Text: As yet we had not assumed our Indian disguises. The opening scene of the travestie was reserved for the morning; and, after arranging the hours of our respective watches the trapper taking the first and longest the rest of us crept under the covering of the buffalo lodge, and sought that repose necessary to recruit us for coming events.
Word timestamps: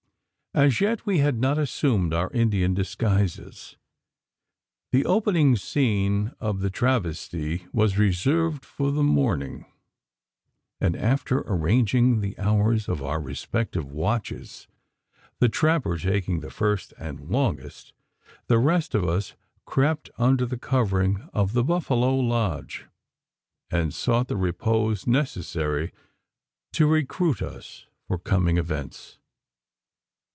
As 0.53 0.81
yet 0.81 1.05
we 1.05 1.19
had 1.19 1.39
not 1.39 1.57
assumed 1.57 2.13
our 2.13 2.29
Indian 2.31 2.73
disguises. 2.73 3.77
The 4.91 5.05
opening 5.05 5.55
scene 5.55 6.33
of 6.41 6.59
the 6.59 6.69
travestie 6.69 7.67
was 7.71 7.97
reserved 7.97 8.65
for 8.65 8.91
the 8.91 9.01
morning; 9.01 9.63
and, 10.81 10.97
after 10.97 11.39
arranging 11.47 12.19
the 12.19 12.37
hours 12.37 12.89
of 12.89 13.01
our 13.01 13.21
respective 13.21 13.89
watches 13.89 14.67
the 15.39 15.47
trapper 15.47 15.97
taking 15.97 16.41
the 16.41 16.51
first 16.51 16.93
and 16.97 17.29
longest 17.29 17.93
the 18.47 18.59
rest 18.59 18.93
of 18.93 19.07
us 19.07 19.35
crept 19.65 20.09
under 20.17 20.45
the 20.45 20.59
covering 20.59 21.29
of 21.33 21.53
the 21.53 21.63
buffalo 21.63 22.13
lodge, 22.13 22.87
and 23.69 23.93
sought 23.93 24.27
that 24.27 24.35
repose 24.35 25.07
necessary 25.07 25.93
to 26.73 26.87
recruit 26.87 27.41
us 27.41 27.85
for 28.05 28.17
coming 28.19 28.57
events. 28.57 29.17